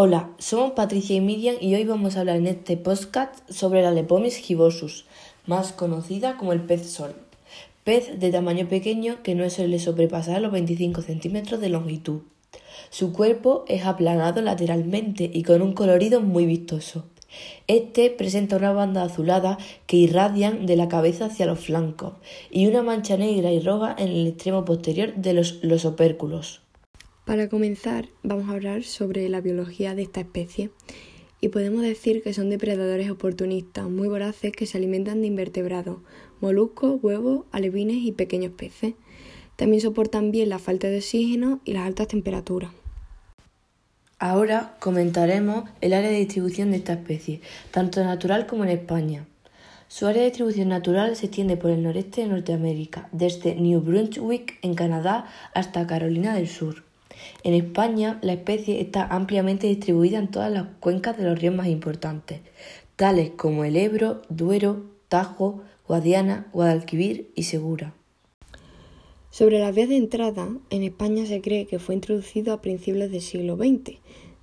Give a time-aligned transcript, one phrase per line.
[0.00, 3.90] Hola, somos Patricia y Miriam y hoy vamos a hablar en este podcast sobre la
[3.90, 5.06] Lepomis gibosus,
[5.44, 7.16] más conocida como el pez sol.
[7.82, 12.20] Pez de tamaño pequeño que no suele sobrepasar los 25 centímetros de longitud.
[12.90, 17.04] Su cuerpo es aplanado lateralmente y con un colorido muy vistoso.
[17.66, 19.58] Este presenta una banda azulada
[19.88, 22.12] que irradian de la cabeza hacia los flancos
[22.52, 26.60] y una mancha negra y roja en el extremo posterior de los, los opérculos.
[27.28, 30.70] Para comenzar, vamos a hablar sobre la biología de esta especie
[31.42, 35.98] y podemos decir que son depredadores oportunistas muy voraces que se alimentan de invertebrados,
[36.40, 38.94] moluscos, huevos, alevines y pequeños peces.
[39.56, 42.70] También soportan bien la falta de oxígeno y las altas temperaturas.
[44.18, 49.26] Ahora comentaremos el área de distribución de esta especie, tanto natural como en España.
[49.88, 54.58] Su área de distribución natural se extiende por el noreste de Norteamérica, desde New Brunswick
[54.62, 56.87] en Canadá hasta Carolina del Sur.
[57.42, 61.68] En España, la especie está ampliamente distribuida en todas las cuencas de los ríos más
[61.68, 62.40] importantes,
[62.96, 67.94] tales como el Ebro, Duero, Tajo, Guadiana, Guadalquivir y Segura.
[69.30, 73.20] Sobre las vías de entrada, en España se cree que fue introducido a principios del
[73.20, 73.98] siglo XX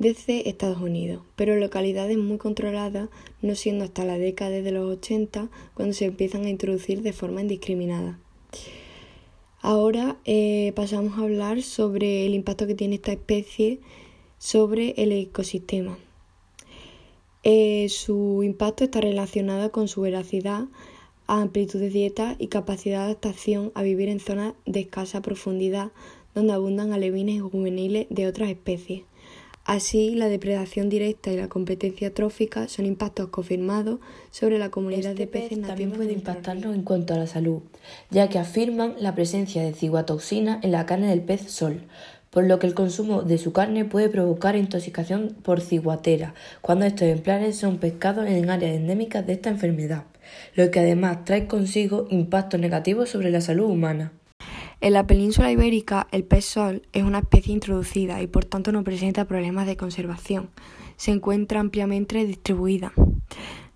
[0.00, 3.10] desde Estados Unidos, pero localidades muy controladas,
[3.42, 7.42] no siendo hasta la década de los 80 cuando se empiezan a introducir de forma
[7.42, 8.18] indiscriminada.
[9.62, 13.80] Ahora eh, pasamos a hablar sobre el impacto que tiene esta especie
[14.38, 15.98] sobre el ecosistema.
[17.42, 20.64] Eh, su impacto está relacionado con su veracidad,
[21.26, 25.92] amplitud de dieta y capacidad de adaptación a vivir en zonas de escasa profundidad
[26.34, 29.02] donde abundan alevines y juveniles de otras especies.
[29.72, 34.00] Así, la depredación directa y la competencia trófica son impactos confirmados
[34.32, 37.62] sobre la comunidad este de peces pez También puede impactarnos en cuanto a la salud,
[38.10, 41.82] ya que afirman la presencia de ciguatoxina en la carne del pez sol,
[42.30, 47.02] por lo que el consumo de su carne puede provocar intoxicación por ciguatera cuando estos
[47.02, 50.02] ejemplares son pescados en áreas endémicas de esta enfermedad,
[50.56, 54.10] lo que además trae consigo impactos negativos sobre la salud humana.
[54.82, 58.82] En la península ibérica, el pez sol es una especie introducida y por tanto no
[58.82, 60.48] presenta problemas de conservación.
[60.96, 62.92] Se encuentra ampliamente distribuida.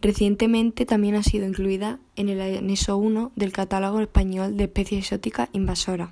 [0.00, 5.48] Recientemente también ha sido incluida en el anexo 1 del catálogo español de especies exóticas
[5.52, 6.10] invasoras.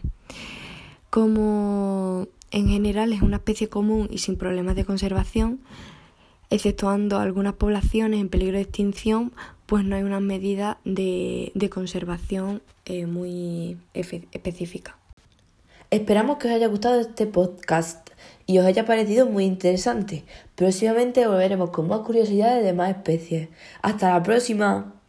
[1.08, 5.60] Como en general es una especie común y sin problemas de conservación,
[6.50, 9.32] exceptuando algunas poblaciones en peligro de extinción,
[9.70, 14.98] pues no hay una medida de, conservación eh, muy específica.
[15.91, 18.10] Esperamos que os haya gustado este podcast
[18.47, 20.25] y os haya parecido muy interesante.
[20.56, 23.48] Próximamente volveremos con más curiosidades de más especies.
[23.80, 24.99] Hasta la próxima.